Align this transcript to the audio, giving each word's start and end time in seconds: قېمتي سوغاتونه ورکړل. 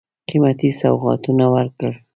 قېمتي 0.29 0.69
سوغاتونه 0.79 1.45
ورکړل. 1.55 1.93